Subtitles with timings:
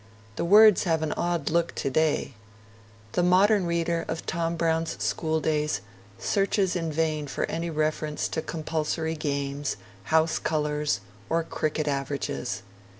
[0.35, 2.33] The words have an odd look today.
[3.11, 5.81] 'The modern reader of "Tom Brown's Schooldays"
[6.17, 12.63] searches in vain for any reference to compulsory games, house colours, or cricket averages.